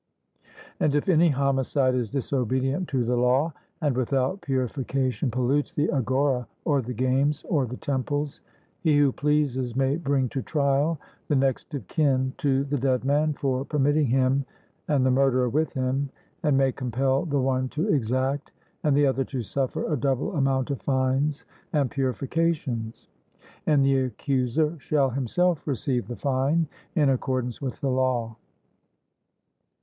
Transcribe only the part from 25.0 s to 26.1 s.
himself receive